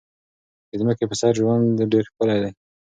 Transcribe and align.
د 0.69 0.71
ځمکې 0.79 1.05
په 1.09 1.15
سر 1.19 1.31
ژوند 1.39 1.65
ډېر 1.91 2.03
ښکلی 2.09 2.37
دی. 2.43 2.51